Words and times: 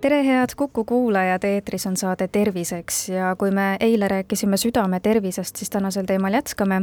tere, 0.00 0.24
head 0.24 0.48
Kuku 0.56 0.84
kuulajad, 0.84 1.44
eetris 1.44 1.86
on 1.86 1.96
saade 1.96 2.28
Terviseks 2.28 3.08
ja 3.08 3.34
kui 3.38 3.50
me 3.50 3.76
eile 3.80 4.08
rääkisime 4.08 4.56
südame 4.56 5.00
tervisest, 5.00 5.56
siis 5.56 5.70
tänasel 5.70 6.06
teemal 6.06 6.32
jätkame. 6.32 6.82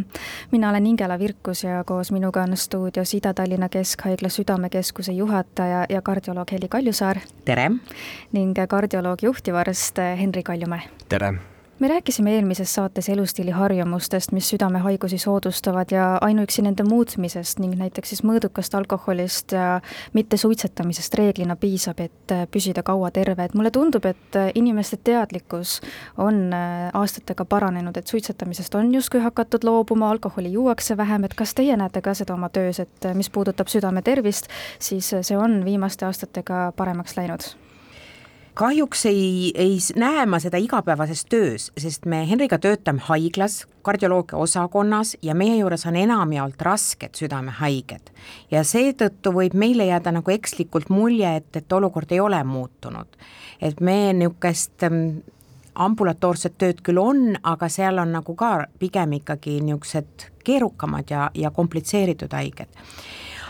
mina 0.52 0.70
olen 0.70 0.86
Ingela 0.86 1.20
Virkus 1.20 1.64
ja 1.64 1.84
koos 1.84 2.12
minuga 2.12 2.42
on 2.42 2.58
stuudios 2.58 3.14
Ida-Tallinna 3.14 3.70
Keskhaigla 3.70 4.30
Südamekeskuse 4.30 5.12
juhataja 5.12 5.86
ja 5.90 6.02
kardioloog 6.02 6.52
Heli 6.52 6.68
Kaljusaar. 6.68 7.18
tere! 7.46 7.72
ning 8.32 8.58
kardioloog 8.68 9.20
juhtivarst 9.22 9.98
Henri 9.98 10.44
Kaljumäe. 10.44 10.82
tere! 11.10 11.34
Me 11.80 11.88
rääkisime 11.88 12.36
eelmises 12.36 12.76
saates 12.76 13.10
elustiili 13.10 13.52
harjumustest, 13.52 14.32
mis 14.32 14.50
südamehaigusi 14.50 15.18
soodustavad 15.18 15.92
ja 15.92 16.18
ainuüksi 16.22 16.62
nende 16.62 16.84
muutmisest 16.84 17.60
ning 17.60 17.76
näiteks 17.78 18.10
siis 18.10 18.24
mõõdukast 18.26 18.78
alkoholist 18.78 19.52
ja 19.52 19.82
mittesuitsetamisest 20.14 21.14
reeglina 21.20 21.56
piisab, 21.56 22.00
et 22.00 22.34
püsida 22.52 22.84
kaua 22.84 23.12
terve, 23.12 23.46
et 23.46 23.54
mulle 23.54 23.72
tundub, 23.72 24.06
et 24.06 24.40
inimeste 24.56 24.98
teadlikkus 25.04 25.78
on 26.18 26.54
äh, 26.54 26.90
aastatega 26.94 27.46
paranenud, 27.46 27.98
et 27.98 28.08
suitsetamisest 28.08 28.76
on 28.76 28.94
justkui 28.96 29.22
hakatud 29.22 29.64
loobuma, 29.64 30.10
alkoholi 30.12 30.52
juuakse 30.54 30.98
vähem, 30.98 31.30
et 31.30 31.38
kas 31.38 31.54
teie 31.54 31.78
näete 31.78 32.02
ka 32.02 32.14
seda 32.18 32.34
oma 32.34 32.50
töös, 32.50 32.80
et 32.80 33.12
mis 33.14 33.30
puudutab 33.30 33.70
südame 33.70 34.02
tervist, 34.02 34.50
siis 34.80 35.14
see 35.22 35.38
on 35.38 35.62
viimaste 35.66 36.10
aastatega 36.10 36.72
paremaks 36.76 37.18
läinud? 37.18 37.54
Kahjuks 38.58 39.06
ei, 39.06 39.52
ei 39.56 39.78
näe 39.96 40.26
ma 40.26 40.40
seda 40.42 40.58
igapäevases 40.58 41.26
töös, 41.30 41.70
sest 41.78 42.06
me 42.10 42.24
Henriga 42.30 42.58
töötame 42.58 43.04
haiglas, 43.06 43.68
kardioloogia 43.86 44.38
osakonnas 44.42 45.14
ja 45.22 45.36
meie 45.38 45.60
juures 45.60 45.86
on 45.86 45.96
enamjaolt 45.96 46.62
rasked 46.66 47.20
südamehaiged. 47.20 48.10
ja 48.52 48.64
seetõttu 48.66 49.34
võib 49.36 49.54
meile 49.54 49.86
jääda 49.92 50.16
nagu 50.18 50.34
ekslikult 50.34 50.90
mulje, 50.90 51.36
et, 51.42 51.50
et 51.56 51.74
olukord 51.74 52.12
ei 52.12 52.20
ole 52.20 52.44
muutunud. 52.44 53.08
et 53.62 53.82
me 53.82 54.14
niisugust 54.14 54.84
ähm, 54.84 55.20
ambulatoorset 55.76 56.58
tööd 56.58 56.82
küll 56.82 56.98
on, 56.98 57.38
aga 57.44 57.70
seal 57.70 58.02
on 58.02 58.12
nagu 58.18 58.36
ka 58.36 58.66
pigem 58.80 59.20
ikkagi 59.22 59.60
niisugused 59.62 60.32
keerukamad 60.44 61.14
ja, 61.14 61.30
ja 61.34 61.52
komplitseeritud 61.52 62.34
haiged 62.34 62.74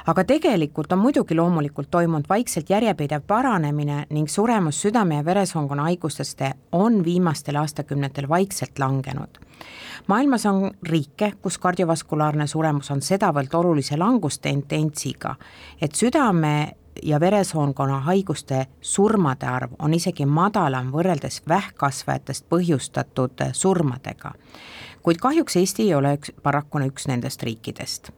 aga 0.07 0.23
tegelikult 0.23 0.91
on 0.91 1.01
muidugi 1.03 1.35
loomulikult 1.35 1.91
toimunud 1.91 2.29
vaikselt 2.29 2.69
järjepideva 2.69 3.23
paranemine 3.27 4.05
ning 4.09 4.27
suremus 4.27 4.81
südame- 4.85 5.15
ja 5.15 5.25
veresoonkonna 5.25 5.83
haigustest 5.83 6.41
on 6.71 7.03
viimastel 7.05 7.55
aastakümnetel 7.55 8.29
vaikselt 8.29 8.79
langenud. 8.79 9.37
maailmas 10.07 10.45
on 10.45 10.71
riike, 10.83 11.33
kus 11.41 11.57
kardiovaskulaarne 11.57 12.47
suremus 12.47 12.91
on 12.91 13.01
sedavõrd 13.01 13.53
olulise 13.53 13.97
langustendentsiga, 13.97 15.35
et 15.81 15.95
südame 15.95 16.71
ja 17.03 17.19
veresoonkonna 17.19 17.99
haiguste 17.99 18.67
surmade 18.81 19.45
arv 19.45 19.71
on 19.79 19.93
isegi 19.93 20.25
madalam 20.25 20.91
võrreldes 20.91 21.41
vähkkasvajatest 21.47 22.45
põhjustatud 22.49 23.43
surmadega 23.53 24.31
kuid 25.07 25.17
kahjuks 25.17 25.55
Eesti 25.55 25.83
ei 25.83 25.93
ole 25.95 26.09
üks, 26.17 26.33
paraku 26.43 26.81
üks 26.83 27.05
nendest 27.07 27.43
riikidest. 27.43 28.09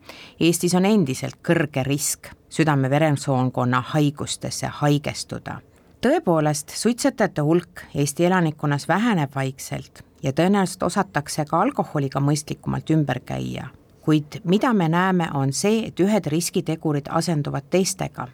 Eestis 0.42 0.73
on 0.73 0.88
endiselt 0.90 1.36
kõrge 1.45 1.84
risk 1.86 2.32
südame-veresoonkonna 2.50 3.82
haigustesse 3.92 4.68
haigestuda. 4.80 5.60
tõepoolest, 6.02 6.73
suitsetajate 6.73 7.42
hulk 7.42 7.84
Eesti 7.94 8.26
elanikkonnas 8.26 8.88
väheneb 8.88 9.36
vaikselt 9.36 10.02
ja 10.23 10.32
tõenäoliselt 10.32 10.84
osatakse 10.84 11.45
ka 11.45 11.62
alkoholiga 11.62 12.20
mõistlikumalt 12.20 12.89
ümber 12.89 13.20
käia. 13.20 13.67
kuid 14.02 14.42
mida 14.44 14.73
me 14.73 14.89
näeme, 14.89 15.30
on 15.33 15.54
see, 15.54 15.86
et 15.88 15.99
ühed 15.99 16.26
riskitegurid 16.26 17.05
asenduvad 17.10 17.70
teistega 17.70 18.28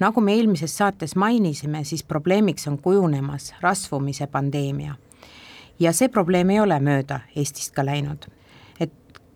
nagu 0.00 0.20
me 0.20 0.34
eelmises 0.34 0.76
saates 0.76 1.16
mainisime, 1.16 1.84
siis 1.84 2.02
probleemiks 2.02 2.66
on 2.66 2.78
kujunemas 2.78 3.54
rasvumise 3.60 4.26
pandeemia 4.26 4.94
ja 5.78 5.92
see 5.92 6.08
probleem 6.08 6.50
ei 6.50 6.60
ole 6.60 6.78
mööda 6.80 7.20
Eestist 7.36 7.74
ka 7.74 7.84
läinud. 7.84 8.26
et 8.80 8.92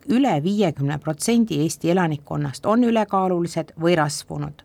üle 0.09 0.43
viiekümne 0.43 0.99
protsendi 0.99 1.61
Eesti 1.63 1.91
elanikkonnast 1.91 2.67
on 2.67 2.85
ülekaalulised 2.85 3.73
või 3.81 3.97
rasvunud 3.97 4.63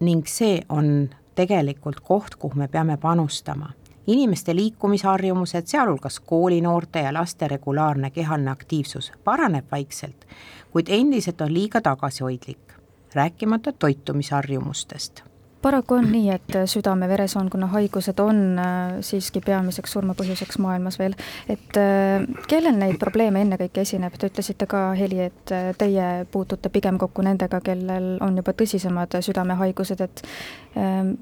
ning 0.00 0.26
see 0.26 0.60
on 0.68 1.10
tegelikult 1.34 2.00
koht, 2.00 2.34
kuhu 2.34 2.58
me 2.58 2.68
peame 2.68 2.96
panustama. 2.96 3.72
inimeste 4.06 4.54
liikumisharjumused, 4.56 5.66
sealhulgas 5.66 6.20
koolinoorte 6.20 6.98
ja 6.98 7.12
laste 7.14 7.48
regulaarne 7.48 8.10
kehaline 8.10 8.50
aktiivsus 8.50 9.12
paraneb 9.24 9.64
vaikselt, 9.70 10.26
kuid 10.70 10.86
endiselt 10.88 11.40
on 11.40 11.54
liiga 11.54 11.80
tagasihoidlik, 11.80 12.72
rääkimata 13.14 13.72
toitumisharjumustest 13.72 15.22
paraku 15.62 15.94
on 15.94 16.08
nii, 16.12 16.30
et 16.34 16.56
südame-veresoonkonna 16.66 17.68
haigused 17.72 18.18
on 18.22 18.42
äh, 18.58 18.96
siiski 19.04 19.40
peamiseks 19.44 19.94
surmapõhjuseks 19.96 20.58
maailmas 20.62 20.98
veel. 20.98 21.14
et 21.48 21.78
äh, 21.80 22.26
kellel 22.48 22.76
neid 22.78 22.98
probleeme 23.00 23.42
ennekõike 23.46 23.84
esineb, 23.86 24.16
te 24.18 24.30
ütlesite 24.32 24.66
ka, 24.70 24.84
Heli, 24.98 25.20
et 25.28 25.54
äh, 25.54 25.70
teie 25.78 26.26
puutute 26.30 26.72
pigem 26.72 26.98
kokku 26.98 27.22
nendega, 27.22 27.60
kellel 27.64 28.16
on 28.20 28.36
juba 28.36 28.54
tõsisemad 28.56 29.18
südamehaigused, 29.22 30.00
et 30.00 30.22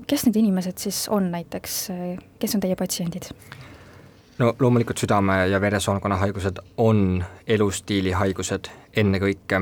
kes 0.06 0.24
need 0.26 0.36
inimesed 0.38 0.78
siis 0.78 1.02
on 1.10 1.26
näiteks, 1.32 1.76
kes 2.38 2.54
on 2.54 2.62
teie 2.62 2.76
patsiendid? 2.78 3.32
no 4.40 4.54
loomulikult 4.60 5.02
südame- 5.02 5.46
ja 5.50 5.60
veresoonkonna 5.60 6.16
haigused 6.16 6.62
on 6.76 7.24
elustiilihaigused 7.46 8.70
ennekõike 8.96 9.60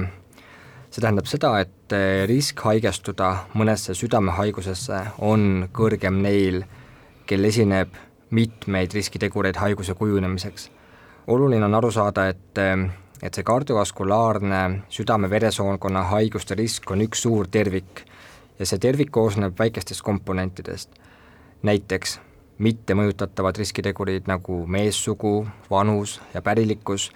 see 0.90 1.02
tähendab 1.04 1.28
seda, 1.28 1.52
et 1.60 1.92
eh, 1.92 2.24
risk 2.28 2.60
haigestuda 2.64 3.30
mõnesse 3.58 3.94
südamehaigusesse 3.96 5.00
on 5.24 5.68
kõrgem 5.74 6.22
neil, 6.24 6.62
kel 7.28 7.44
esineb 7.44 7.96
mitmeid 8.30 8.94
riskitegureid 8.96 9.56
haiguse 9.60 9.94
kujunemiseks. 9.94 10.70
oluline 11.26 11.64
on 11.64 11.74
aru 11.74 11.90
saada, 11.90 12.28
et, 12.28 12.58
eh, 12.58 12.88
et 13.22 13.34
see 13.34 13.44
kardiovaskulaarne 13.44 14.82
südame-veresoonkonna 14.88 16.02
haiguste 16.14 16.54
risk 16.54 16.90
on 16.90 17.00
üks 17.04 17.22
suur 17.22 17.46
tervik 17.46 18.04
ja 18.58 18.66
see 18.66 18.78
tervik 18.78 19.10
koosneb 19.10 19.58
väikestest 19.58 20.02
komponentidest. 20.02 20.90
näiteks 21.62 22.20
mittemõjutatavad 22.58 23.58
riskitegurid 23.58 24.26
nagu 24.26 24.66
meessugu, 24.66 25.46
vanus 25.70 26.20
ja 26.34 26.42
pärilikkus 26.42 27.10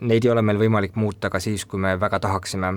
neid 0.00 0.24
ei 0.24 0.30
ole 0.32 0.42
meil 0.42 0.58
võimalik 0.58 0.96
muuta 0.96 1.30
ka 1.30 1.40
siis, 1.40 1.64
kui 1.68 1.80
me 1.80 1.94
väga 2.00 2.20
tahaksime 2.20 2.72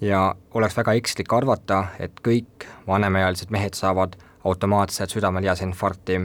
ja 0.00 0.34
oleks 0.54 0.76
väga 0.76 0.94
ekslik 0.98 1.32
arvata, 1.32 1.86
et 1.98 2.20
kõik 2.24 2.66
vanemaealised 2.86 3.50
mehed 3.50 3.74
saavad 3.74 4.16
automaatselt 4.44 5.10
südame-lihasinfarkti. 5.10 6.20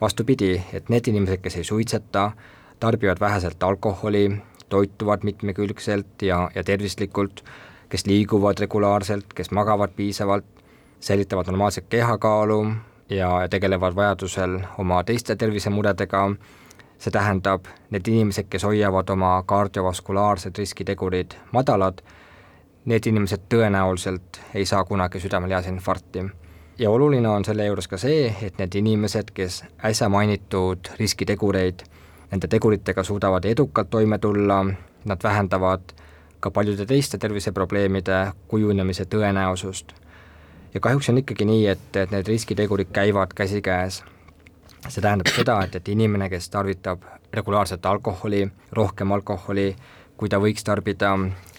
vastupidi, 0.00 0.62
et 0.72 0.88
need 0.90 1.06
inimesed, 1.06 1.38
kes 1.38 1.56
ei 1.56 1.64
suitseta, 1.64 2.32
tarbivad 2.80 3.20
väheselt 3.20 3.62
alkoholi, 3.62 4.42
toituvad 4.68 5.22
mitmekülgselt 5.22 6.22
ja, 6.22 6.50
ja 6.54 6.64
tervislikult, 6.64 7.44
kes 7.88 8.06
liiguvad 8.06 8.58
regulaarselt, 8.58 9.32
kes 9.34 9.50
magavad 9.50 9.90
piisavalt, 9.96 10.44
säilitavad 11.00 11.46
normaalset 11.46 11.86
kehakaalu 11.88 12.72
ja 13.10 13.30
tegelevad 13.50 13.94
vajadusel 13.94 14.58
oma 14.78 15.04
teiste 15.04 15.36
tervisemuredega 15.36 16.24
see 17.02 17.10
tähendab, 17.10 17.66
need 17.90 18.06
inimesed, 18.06 18.46
kes 18.50 18.62
hoiavad 18.62 19.08
oma 19.10 19.42
kardiovaskulaarsed 19.46 20.58
riskitegurid 20.58 21.34
madalad, 21.52 21.98
need 22.84 23.06
inimesed 23.10 23.48
tõenäoliselt 23.50 24.38
ei 24.54 24.66
saa 24.66 24.84
kunagi 24.84 25.20
südame-lihasinfarkti. 25.20 26.24
ja 26.78 26.90
oluline 26.90 27.28
on 27.28 27.44
selle 27.44 27.66
juures 27.66 27.88
ka 27.88 27.98
see, 27.98 28.36
et 28.42 28.58
need 28.58 28.74
inimesed, 28.74 29.34
kes 29.34 29.64
äsja 29.84 30.08
mainitud 30.08 30.92
riskitegureid, 30.98 31.82
nende 32.30 32.48
teguritega 32.48 33.02
suudavad 33.04 33.44
edukalt 33.44 33.90
toime 33.90 34.18
tulla, 34.18 34.64
nad 35.04 35.18
vähendavad 35.22 35.92
ka 36.40 36.50
paljude 36.50 36.86
teiste 36.86 37.18
terviseprobleemide 37.18 38.32
kujunemise 38.48 39.04
tõenäosust. 39.04 39.92
ja 40.74 40.80
kahjuks 40.80 41.08
on 41.08 41.18
ikkagi 41.18 41.44
nii, 41.44 41.66
et, 41.66 41.96
et 41.96 42.10
need 42.10 42.26
riskitegurid 42.26 42.88
käivad 42.92 43.34
käsikäes 43.34 44.04
see 44.88 45.02
tähendab 45.02 45.30
seda, 45.32 45.60
et, 45.64 45.74
et 45.78 45.88
inimene, 45.88 46.28
kes 46.30 46.48
tarvitab 46.50 47.04
regulaarselt 47.32 47.86
alkoholi, 47.86 48.46
rohkem 48.72 49.12
alkoholi, 49.12 49.72
kui 50.16 50.28
ta 50.28 50.40
võiks 50.42 50.64
tarbida, 50.64 51.14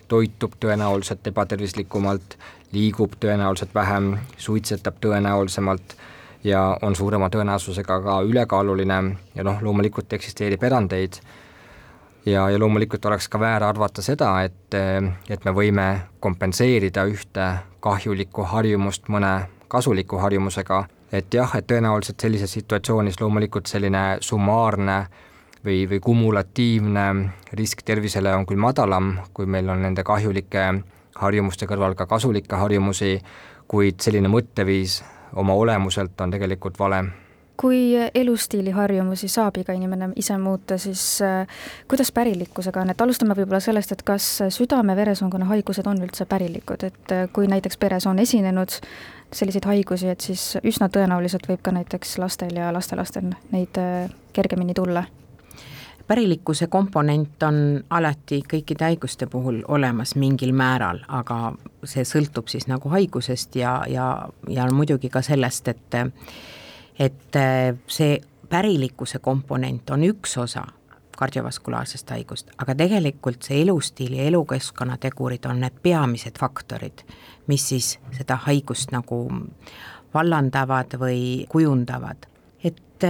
toitub 0.07 0.57
tõenäoliselt 0.59 1.27
ebatervislikumalt, 1.27 2.37
liigub 2.73 3.15
tõenäoliselt 3.19 3.73
vähem, 3.75 4.17
suitsetab 4.37 4.99
tõenäolisemalt 5.01 5.95
ja 6.43 6.77
on 6.81 6.95
suurema 6.95 7.29
tõenäosusega 7.29 8.01
ka 8.03 8.19
ülekaaluline 8.27 8.99
ja 9.35 9.45
noh, 9.47 9.61
loomulikult 9.61 10.13
eksisteerib 10.13 10.63
erandeid, 10.63 11.19
ja, 12.25 12.49
ja 12.49 12.59
loomulikult 12.59 13.05
oleks 13.05 13.29
ka 13.29 13.39
väär 13.39 13.63
arvata 13.63 14.01
seda, 14.01 14.35
et, 14.43 14.75
et 15.29 15.45
me 15.45 15.53
võime 15.55 15.87
kompenseerida 16.19 17.05
ühte 17.09 17.47
kahjulikku 17.83 18.45
harjumust 18.51 19.09
mõne 19.11 19.33
kasuliku 19.67 20.19
harjumusega 20.21 20.83
et 21.13 21.33
jah, 21.33 21.51
et 21.57 21.67
tõenäoliselt 21.69 22.21
sellises 22.21 22.51
situatsioonis 22.57 23.19
loomulikult 23.21 23.69
selline 23.69 24.17
summaarne 24.21 24.97
või, 25.65 25.83
või 25.89 25.99
kumulatiivne 26.01 27.05
risk 27.59 27.85
tervisele 27.85 28.33
on 28.35 28.47
küll 28.49 28.61
madalam, 28.61 29.17
kui 29.33 29.45
meil 29.45 29.69
on 29.69 29.85
nende 29.85 30.03
kahjulike 30.03 30.67
harjumuste 31.21 31.69
kõrval 31.69 31.93
ka 31.95 32.09
kasulikke 32.09 32.57
harjumusi, 32.57 33.19
kuid 33.69 34.01
selline 34.01 34.31
mõtteviis 34.31 35.01
oma 35.37 35.53
olemuselt 35.53 36.19
on 36.21 36.33
tegelikult 36.33 36.79
vale 36.79 37.03
kui 37.57 37.93
elustiiliharjumusi 38.15 39.27
saab 39.29 39.57
iga 39.61 39.73
inimene 39.77 40.09
ise 40.19 40.37
muuta, 40.41 40.77
siis 40.77 41.21
äh, 41.21 41.47
kuidas 41.87 42.11
pärilikkusega 42.11 42.81
on, 42.81 42.89
et 42.93 43.01
alustame 43.01 43.35
võib-olla 43.37 43.61
sellest, 43.63 43.93
et 43.93 44.03
kas 44.05 44.29
südame-veresoonkonna 44.55 45.47
haigused 45.51 45.87
on 45.87 46.01
üldse 46.01 46.25
pärilikud, 46.29 46.85
et 46.89 47.13
äh, 47.13 47.27
kui 47.33 47.47
näiteks 47.47 47.77
peres 47.77 48.07
on 48.09 48.19
esinenud 48.19 48.73
selliseid 49.33 49.65
haigusi, 49.65 50.09
et 50.09 50.21
siis 50.21 50.57
üsna 50.63 50.89
tõenäoliselt 50.93 51.45
võib 51.49 51.61
ka 51.63 51.73
näiteks 51.73 52.17
lastel 52.21 52.55
ja 52.57 52.71
lastelastel 52.73 53.33
neid 53.51 53.77
äh, 53.81 54.09
kergemini 54.33 54.73
tulla. 54.73 55.05
Pärilikkuse 56.07 56.67
komponent 56.67 57.43
on 57.47 57.57
alati 57.89 58.41
kõikide 58.49 58.89
haiguste 58.89 59.27
puhul 59.31 59.61
olemas 59.71 60.17
mingil 60.19 60.51
määral, 60.51 60.99
aga 61.07 61.53
see 61.87 62.03
sõltub 62.03 62.51
siis 62.51 62.67
nagu 62.67 62.91
haigusest 62.91 63.55
ja, 63.55 63.77
ja, 63.87 64.09
ja 64.51 64.67
muidugi 64.73 65.09
ka 65.09 65.21
sellest, 65.23 65.71
et 65.71 65.97
et 66.99 67.37
see 67.87 68.21
pärilikkuse 68.49 69.19
komponent 69.19 69.89
on 69.89 70.03
üks 70.05 70.37
osa 70.37 70.65
kardiovaskulaarsest 71.17 72.09
haigust, 72.09 72.51
aga 72.57 72.75
tegelikult 72.75 73.45
see 73.45 73.61
elustiili 73.61 74.19
ja 74.19 74.27
elukeskkonna 74.31 74.97
tegurid 75.01 75.45
on 75.49 75.61
need 75.63 75.77
peamised 75.83 76.39
faktorid, 76.39 77.05
mis 77.47 77.67
siis 77.69 77.97
seda 78.17 78.37
haigust 78.47 78.93
nagu 78.93 79.25
vallandavad 80.13 80.97
või 81.01 81.45
kujundavad. 81.49 82.29
et 82.63 83.05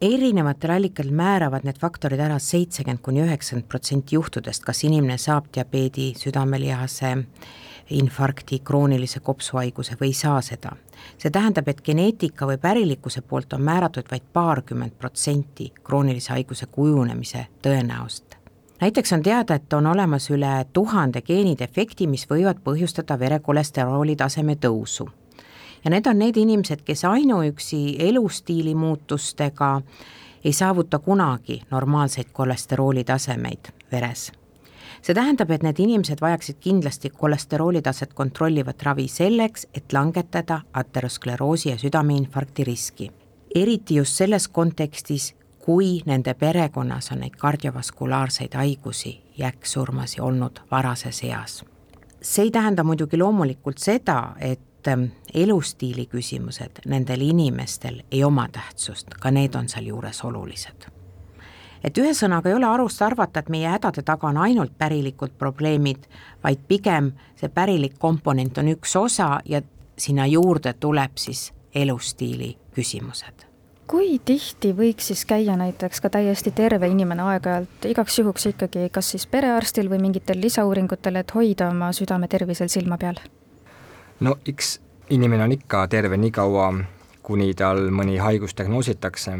erinevatel 0.00 0.70
allikatel 0.70 1.10
määravad 1.10 1.64
need 1.64 1.78
faktorid 1.80 2.20
ära 2.20 2.36
seitsekümmend 2.42 3.00
kuni 3.02 3.22
üheksakümmend 3.24 3.68
protsenti 3.68 4.18
juhtudest, 4.18 4.64
kas 4.64 4.84
inimene 4.84 5.16
saab 5.18 5.48
diabeedi, 5.54 6.12
südamelihase 6.18 7.14
infarkti, 7.90 8.58
kroonilise 8.58 9.20
kopsuhaiguse 9.20 9.96
või 10.00 10.06
ei 10.06 10.12
saa 10.12 10.40
seda. 10.40 10.72
see 11.18 11.30
tähendab, 11.30 11.68
et 11.68 11.82
geneetika 11.82 12.46
või 12.46 12.58
pärilikkuse 12.58 13.22
poolt 13.22 13.52
on 13.52 13.62
määratud 13.62 14.04
vaid 14.10 14.22
paarkümmend 14.32 14.92
protsenti 14.98 15.72
kroonilise 15.84 16.32
haiguse 16.32 16.66
kujunemise 16.66 17.46
tõenäosust. 17.62 18.36
näiteks 18.80 19.12
on 19.12 19.22
teada, 19.22 19.54
et 19.54 19.72
on 19.72 19.86
olemas 19.86 20.30
üle 20.30 20.66
tuhande 20.72 21.22
geenidefekti, 21.22 22.06
mis 22.06 22.26
võivad 22.30 22.58
põhjustada 22.64 23.18
verekolesterooli 23.18 24.16
taseme 24.16 24.54
tõusu 24.54 25.08
ja 25.84 25.90
need 25.90 26.06
on 26.06 26.18
need 26.18 26.36
inimesed, 26.36 26.82
kes 26.84 27.04
ainuüksi 27.04 27.96
elustiili 27.98 28.74
muutustega 28.74 29.82
ei 30.44 30.52
saavuta 30.52 30.98
kunagi 30.98 31.62
normaalseid 31.70 32.26
kolesterooli 32.32 33.04
tasemeid 33.04 33.70
veres. 33.92 34.32
See 35.06 35.14
tähendab, 35.14 35.52
et 35.54 35.62
need 35.62 35.78
inimesed 35.78 36.18
vajaksid 36.20 36.58
kindlasti 36.60 37.12
kolesterooli 37.14 37.82
taset 37.82 38.14
kontrollivat 38.14 38.82
ravi 38.82 39.06
selleks, 39.08 39.68
et 39.74 39.92
langetada 39.92 40.60
ateroskleroosi 40.72 41.68
ja 41.68 41.78
südameinfarkti 41.78 42.64
riski. 42.64 43.10
eriti 43.54 43.94
just 43.94 44.12
selles 44.12 44.48
kontekstis, 44.48 45.34
kui 45.58 46.02
nende 46.06 46.34
perekonnas 46.34 47.12
on 47.12 47.20
neid 47.20 47.36
kardiovasulaarseid 47.38 48.54
haigusi 48.54 49.20
ja 49.38 49.46
äkksurmasi 49.46 50.20
olnud 50.20 50.60
varases 50.70 51.22
eas. 51.24 51.64
see 52.22 52.42
ei 52.44 52.50
tähenda 52.50 52.84
muidugi 52.84 53.18
loomulikult 53.18 53.78
seda, 53.78 54.34
et 54.40 54.60
et 54.86 54.92
ähm, 54.92 55.04
elustiili 55.34 56.06
küsimused 56.06 56.84
nendel 56.86 57.20
inimestel 57.20 58.02
ei 58.10 58.24
oma 58.24 58.48
tähtsust, 58.52 59.18
ka 59.20 59.30
need 59.30 59.54
on 59.54 59.68
sealjuures 59.68 60.24
olulised. 60.24 60.95
Et 61.84 61.98
ühesõnaga 61.98 62.50
ei 62.50 62.54
ole 62.54 62.66
arust 62.66 63.02
arvata, 63.02 63.40
et 63.40 63.48
meie 63.48 63.68
hädade 63.68 64.02
taga 64.02 64.28
on 64.28 64.36
ainult 64.36 64.72
pärilikud 64.78 65.36
probleemid, 65.38 66.06
vaid 66.44 66.62
pigem 66.68 67.12
see 67.40 67.48
pärilik 67.48 67.98
komponent 67.98 68.58
on 68.58 68.72
üks 68.74 68.96
osa 68.96 69.40
ja 69.44 69.62
sinna 69.98 70.26
juurde 70.26 70.72
tuleb 70.80 71.16
siis 71.16 71.52
elustiili 71.74 72.56
küsimused 72.74 73.46
kui 73.86 74.18
tihti 74.24 74.72
võiks 74.74 75.12
siis 75.12 75.22
käia 75.24 75.54
näiteks 75.56 76.00
ka 76.02 76.10
täiesti 76.10 76.50
terve 76.50 76.88
inimene 76.90 77.22
aeg-ajalt 77.22 77.86
igaks 77.86 78.18
juhuks 78.18 78.48
ikkagi 78.50 78.88
kas 78.92 79.12
siis 79.14 79.26
perearstil 79.30 79.90
või 79.90 80.00
mingitel 80.02 80.40
lisauuringutel, 80.42 81.20
et 81.20 81.30
hoida 81.34 81.70
oma 81.70 81.92
südame 81.94 82.28
tervisel 82.28 82.68
silma 82.72 82.98
peal? 82.98 83.20
no 84.20 84.36
eks 84.46 84.80
inimene 85.10 85.44
on 85.44 85.54
ikka 85.54 85.86
terve 85.88 86.18
nii 86.18 86.32
kaua, 86.34 86.72
kuni 87.22 87.54
tal 87.54 87.88
mõni 87.94 88.18
haigus 88.18 88.56
diagnoositakse, 88.58 89.38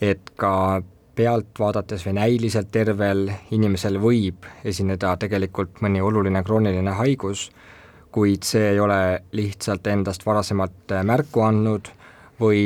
et 0.00 0.32
ka 0.36 0.82
pealt 1.18 1.58
vaadates 1.58 2.04
või 2.06 2.14
näiliselt 2.20 2.70
tervel 2.70 3.24
inimesel 3.50 3.98
võib 3.98 4.46
esineda 4.64 5.16
tegelikult 5.18 5.80
mõni 5.82 6.02
oluline 6.04 6.44
krooniline 6.46 6.94
haigus, 7.00 7.48
kuid 8.14 8.46
see 8.46 8.70
ei 8.72 8.78
ole 8.80 9.00
lihtsalt 9.34 9.86
endast 9.90 10.26
varasemalt 10.26 10.94
märku 11.04 11.42
andnud 11.42 11.90
või 12.38 12.60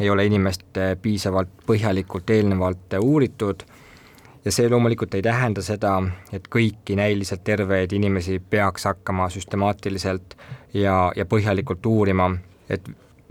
ei 0.00 0.10
ole 0.12 0.26
inimest 0.28 0.76
piisavalt 1.02 1.64
põhjalikult 1.66 2.30
eelnevalt 2.30 2.98
uuritud. 3.00 3.64
Ja 4.44 4.52
see 4.52 4.68
loomulikult 4.70 5.16
ei 5.16 5.24
tähenda 5.24 5.62
seda, 5.64 5.96
et 6.32 6.44
kõiki 6.52 6.94
näiliselt 7.00 7.42
terveid 7.44 7.96
inimesi 7.96 8.36
peaks 8.38 8.84
hakkama 8.86 9.30
süstemaatiliselt 9.32 10.36
ja, 10.74 11.12
ja 11.16 11.24
põhjalikult 11.26 11.86
uurima, 11.88 12.28
et 12.68 12.84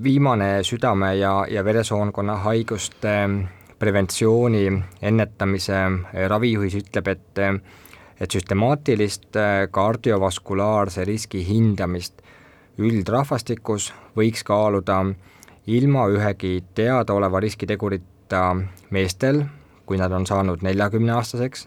viimane 0.03 0.63
südame- 0.63 1.13
ja, 1.21 1.45
ja 1.49 1.63
veresoonkonna 1.63 2.35
haiguste 2.49 3.13
preventsiooni, 3.79 4.65
ennetamise 5.01 5.81
ravijuhis 6.27 6.79
ütleb, 6.83 7.07
et 7.07 7.43
et 8.15 8.31
süstemaatilist 8.31 9.35
kardiovaskulaarse 9.75 11.03
riski 11.03 11.41
hindamist 11.43 12.21
üldrahvastikus 12.79 13.89
võiks 14.15 14.45
kaaluda 14.47 15.01
ilma 15.67 16.05
ühegi 16.07 16.61
teadaoleva 16.79 17.41
riskitegurita 17.43 18.45
meestel 18.95 19.43
kui 19.85 19.97
nad 19.97 20.11
on 20.11 20.25
saanud 20.25 20.63
neljakümneaastaseks 20.65 21.65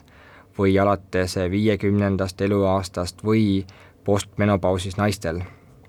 või 0.58 0.78
alates 0.82 1.36
viiekümnendast 1.50 2.40
eluaastast 2.40 3.24
või 3.24 3.64
postmenopausis 4.04 4.96
naistel. 4.96 5.42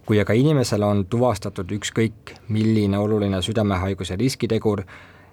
kui 0.05 0.19
aga 0.19 0.33
inimesel 0.33 0.81
on 0.83 1.03
tuvastatud 1.05 1.71
ükskõik 1.71 2.31
milline 2.49 2.97
oluline 2.97 3.41
südamehaiguse 3.45 4.15
riskitegur, 4.17 4.81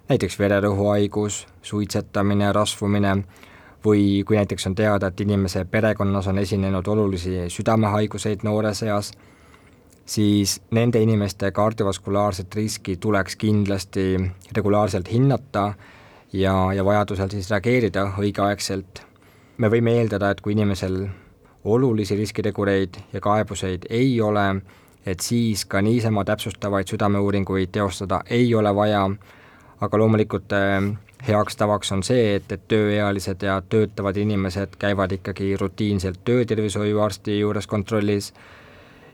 näiteks 0.09 0.39
vererõhuhaigus, 0.39 1.45
suitsetamine, 1.61 2.51
rasvumine, 2.53 3.17
või 3.85 4.23
kui 4.27 4.37
näiteks 4.37 4.67
on 4.67 4.75
teada, 4.75 5.07
et 5.07 5.19
inimese 5.21 5.65
perekonnas 5.65 6.27
on 6.27 6.37
esinenud 6.37 6.87
olulisi 6.87 7.45
südamehaiguseid 7.53 8.43
noores 8.43 8.83
eas, 8.83 9.11
siis 10.05 10.61
nende 10.71 11.01
inimeste 11.03 11.51
kardiovaskulaarset 11.51 12.55
riski 12.55 12.97
tuleks 12.97 13.35
kindlasti 13.35 14.15
regulaarselt 14.55 15.11
hinnata 15.11 15.73
ja, 16.33 16.73
ja 16.73 16.85
vajadusel 16.85 17.29
siis 17.29 17.51
reageerida 17.51 18.11
õigeaegselt. 18.17 19.03
me 19.57 19.69
võime 19.73 19.95
eeldada, 19.97 20.29
et 20.29 20.41
kui 20.41 20.53
inimesel 20.53 21.07
olulisi 21.63 22.15
riskitegureid 22.15 22.97
ja 23.13 23.21
kaebuseid 23.21 23.87
ei 23.89 24.21
ole, 24.21 24.61
et 25.05 25.19
siis 25.19 25.65
ka 25.65 25.81
niisama 25.81 26.23
täpsustavaid 26.25 26.87
südameuuringuid 26.87 27.71
teostada 27.71 28.21
ei 28.29 28.55
ole 28.55 28.75
vaja, 28.75 29.09
aga 29.81 29.97
loomulikult 29.97 30.53
äh, 30.57 30.97
heaks 31.27 31.55
tavaks 31.55 31.91
on 31.91 32.03
see, 32.03 32.35
et, 32.35 32.51
et 32.51 32.67
tööealised 32.67 33.43
ja 33.43 33.59
töötavad 33.69 34.17
inimesed 34.17 34.77
käivad 34.79 35.11
ikkagi 35.17 35.55
rutiinselt 35.57 36.23
töötervishoiuarsti 36.25 37.39
juures 37.39 37.67
kontrollis 37.67 38.33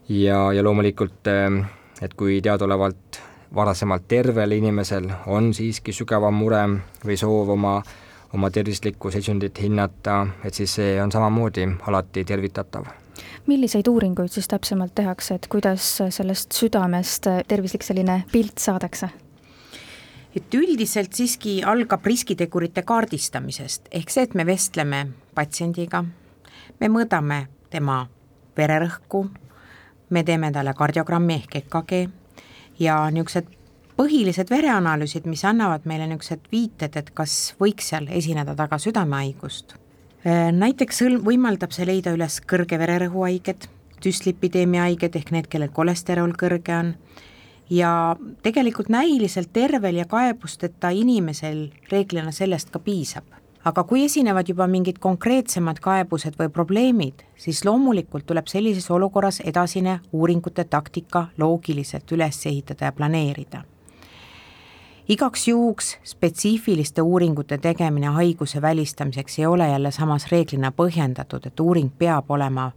ja, 0.10 0.51
ja 0.53 0.63
loomulikult, 0.63 1.27
äh, 1.27 1.60
et 2.01 2.13
kui 2.13 2.41
teadaolevalt 2.41 3.22
varasemalt 3.55 4.08
tervel 4.08 4.51
inimesel 4.51 5.10
on 5.27 5.53
siiski 5.53 5.93
sügavam 5.93 6.34
mure 6.34 6.63
või 7.05 7.17
soov 7.20 7.53
oma, 7.53 7.77
oma 8.34 8.50
tervislikku 8.50 9.12
seisundit 9.13 9.62
hinnata, 9.62 10.24
et 10.43 10.53
siis 10.53 10.74
see 10.79 10.96
on 11.01 11.12
samamoodi 11.12 11.67
alati 11.88 12.25
tervitatav. 12.25 12.86
milliseid 13.48 13.88
uuringuid 13.88 14.32
siis 14.32 14.48
täpsemalt 14.48 14.96
tehakse, 14.96 15.36
et 15.36 15.48
kuidas 15.48 16.01
sellest 16.10 16.51
südamest 16.51 17.27
tervislik 17.48 17.84
selline 17.84 18.24
pilt 18.32 18.58
saadakse? 18.58 19.10
Et 20.36 20.56
üldiselt 20.58 21.13
siiski 21.13 21.62
algab 21.66 22.06
riskitegurite 22.06 22.84
kaardistamisest, 22.88 23.88
ehk 23.92 24.10
see, 24.10 24.25
et 24.28 24.34
me 24.34 24.46
vestleme 24.46 25.06
patsiendiga, 25.36 26.04
me 26.80 26.90
mõõdame 26.90 27.46
tema 27.74 28.04
vererõhku, 28.58 29.28
me 30.10 30.24
teeme 30.24 30.52
talle 30.54 30.74
kardiogrammi 30.78 31.40
ehk 31.42 31.60
EKG 31.63 31.94
ja 32.80 32.98
niisugused 33.13 33.50
põhilised 33.98 34.50
vereanalüüsid, 34.50 35.28
mis 35.30 35.46
annavad 35.46 35.86
meile 35.90 36.08
niisugused 36.10 36.50
viited, 36.52 36.98
et 36.98 37.13
kas 37.13 37.54
võiks 37.62 37.92
seal 37.94 38.10
esineda 38.10 38.56
taga 38.58 38.80
südamehaigust. 38.82 39.78
Äh, 40.25 40.50
näiteks 40.56 41.04
sõlm, 41.04 41.22
võimaldab 41.25 41.74
see 41.75 41.86
leida 41.90 42.13
üles 42.16 42.40
kõrge 42.50 42.80
vererõhu 42.82 43.25
haiged, 43.28 43.68
düslipideemia 44.04 44.88
haiged 44.88 45.16
ehk 45.20 45.32
need, 45.36 45.50
kellel 45.52 45.72
kolesterool 45.74 46.34
kõrge 46.40 46.75
on, 46.75 46.94
ja 47.74 48.15
tegelikult 48.46 48.89
näiliselt 48.94 49.50
tervel 49.53 49.96
ja 49.96 50.06
kaebusteta 50.06 50.92
inimesel 50.94 51.72
reeglina 51.92 52.32
sellest 52.32 52.70
ka 52.70 52.80
piisab 52.80 53.25
aga 53.65 53.84
kui 53.88 54.03
esinevad 54.03 54.50
juba 54.50 54.68
mingid 54.68 55.00
konkreetsemad 55.00 55.80
kaebused 55.84 56.36
või 56.39 56.50
probleemid, 56.51 57.24
siis 57.39 57.63
loomulikult 57.65 58.25
tuleb 58.27 58.48
sellises 58.51 58.89
olukorras 58.92 59.39
edasine 59.39 60.00
uuringute 60.12 60.63
taktika 60.63 61.27
loogiliselt 61.38 62.12
üles 62.12 62.46
ehitada 62.46 62.86
ja 62.86 62.92
planeerida. 62.92 63.63
igaks 65.08 65.48
juhuks 65.48 65.98
spetsiifiliste 66.03 67.01
uuringute 67.01 67.58
tegemine 67.58 68.08
haiguse 68.08 68.62
välistamiseks 68.62 69.39
ei 69.39 69.46
ole 69.46 69.70
jälle 69.70 69.92
samas 69.92 70.27
reeglina 70.32 70.72
põhjendatud, 70.72 71.48
et 71.48 71.60
uuring 71.60 71.92
peab 71.98 72.32
olema 72.32 72.72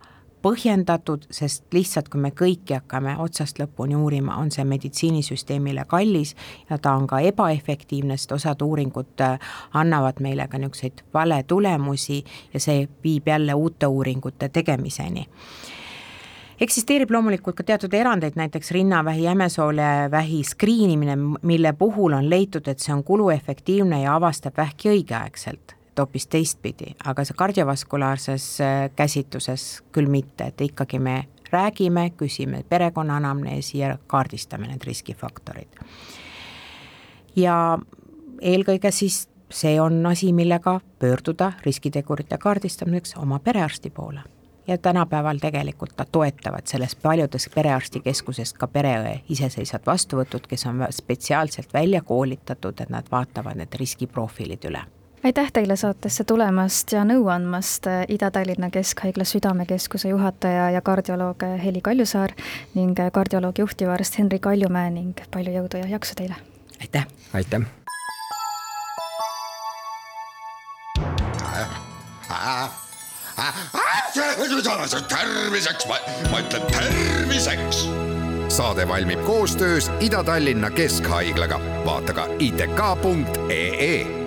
põhjendatud, 0.47 1.27
sest 1.35 1.65
lihtsalt 1.75 2.09
kui 2.13 2.21
me 2.23 2.31
kõiki 2.37 2.77
hakkame 2.77 3.17
otsast 3.23 3.59
lõpuni 3.59 3.97
uurima, 3.99 4.37
on 4.39 4.53
see 4.55 4.65
meditsiinisüsteemile 4.69 5.87
kallis 5.91 6.37
ja 6.71 6.79
ta 6.79 6.95
on 6.95 7.09
ka 7.11 7.21
ebaefektiivne, 7.33 8.17
sest 8.17 8.37
osad 8.37 8.63
uuringud 8.63 9.25
äh, 9.27 9.41
annavad 9.75 10.23
meile 10.23 10.47
ka 10.49 10.61
niisuguseid 10.63 11.03
valetulemusi 11.15 12.23
ja 12.55 12.63
see 12.63 12.87
viib 13.05 13.27
jälle 13.33 13.55
uute 13.55 13.91
uuringute 13.91 14.49
tegemiseni. 14.49 15.27
Eksisteerib 16.61 17.11
loomulikult 17.13 17.59
ka 17.59 17.65
teatud 17.69 17.93
erandeid, 17.95 18.39
näiteks 18.39 18.71
rinnavähi, 18.73 19.27
jämesoolevähi 19.27 20.45
skriinimine, 20.45 21.17
mille 21.43 21.73
puhul 21.73 22.17
on 22.17 22.31
leitud, 22.31 22.69
et 22.69 22.81
see 22.81 22.95
on 22.95 23.05
kuluefektiivne 23.05 24.01
ja 24.07 24.15
avastab 24.17 24.57
vähki 24.57 24.95
õigeaegselt 24.95 25.76
et 25.97 26.03
hoopis 26.05 26.27
teistpidi, 26.29 26.93
aga 27.09 27.25
see 27.25 27.37
kardiovaskulaarses 27.37 28.47
äh, 28.61 28.75
käsitluses 28.97 29.83
küll 29.97 30.11
mitte, 30.13 30.51
et 30.51 30.61
ikkagi 30.61 31.01
me 31.01 31.23
räägime, 31.53 32.11
küsime 32.21 32.65
perekonna 32.69 33.17
anamneesi 33.17 33.79
ja 33.79 33.97
kaardistame 34.07 34.69
need 34.69 34.85
riskifaktorid. 34.85 35.81
ja 37.37 37.79
eelkõige 38.41 38.91
siis 38.91 39.29
see 39.51 39.81
on 39.81 40.07
asi, 40.07 40.33
millega 40.33 40.81
pöörduda 40.99 41.53
riskitegurite 41.65 42.39
kaardistamiseks 42.39 43.17
oma 43.17 43.39
perearsti 43.39 43.91
poole 43.91 44.21
ja 44.67 44.79
tänapäeval 44.79 45.39
tegelikult 45.39 45.97
nad 45.99 46.09
toetavad 46.13 46.67
selles 46.67 46.97
paljudes 46.97 47.49
perearstikeskusest 47.55 48.59
ka 48.59 48.67
pereõe 48.67 49.21
iseseisvad 49.29 49.87
vastuvõtud, 49.87 50.45
kes 50.49 50.67
on 50.67 50.85
spetsiaalselt 50.91 51.73
välja 51.75 52.03
koolitatud, 52.03 52.81
et 52.81 52.91
nad 52.91 53.09
vaatavad 53.11 53.57
need 53.57 53.81
riskiprofiilid 53.81 54.69
üle 54.69 54.85
aitäh 55.25 55.53
teile 55.53 55.77
saatesse 55.77 56.25
tulemast 56.25 56.93
ja 56.93 57.05
nõu 57.05 57.27
andmast, 57.33 57.87
äh, 57.87 58.05
Ida-Tallinna 58.09 58.71
Keskhaigla 58.71 59.25
Südamekeskuse 59.25 60.09
juhataja 60.09 60.71
ja 60.71 60.81
kardioloog 60.81 61.43
Heli 61.65 61.81
Kaljusaar 61.81 62.35
ning 62.75 62.99
kardioloogi 63.13 63.63
juhtivarst 63.63 64.19
Henri 64.19 64.39
Kaljumäe 64.39 64.91
ning 64.91 65.19
palju 65.31 65.57
jõudu 65.59 65.83
ja 65.83 65.89
jaksu 65.97 66.15
teile! 66.15 66.37
aitäh! 66.81 67.07
aitäh! 67.33 67.67
terviseks, 75.09 75.87
ma 76.31 76.39
ütlen 76.41 76.63
terviseks. 76.73 77.89
saade 78.49 78.89
valmib 78.89 79.25
koostöös 79.25 79.91
Ida-Tallinna 80.01 80.71
Keskhaiglaga, 80.71 81.61
vaata 81.85 82.13
ka 82.13 82.27
itk.ee 82.39 84.26